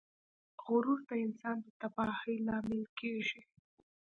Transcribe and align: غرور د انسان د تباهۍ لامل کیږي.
غرور 0.63 0.99
د 1.09 1.11
انسان 1.25 1.57
د 1.65 1.67
تباهۍ 1.81 2.35
لامل 2.47 2.81
کیږي. 2.99 3.41